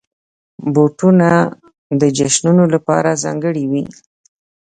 بوټونه 0.73 1.29
د 2.01 2.03
جشنونو 2.17 2.63
لپاره 2.73 3.19
ځانګړي 3.23 3.65
وي. 3.71 3.83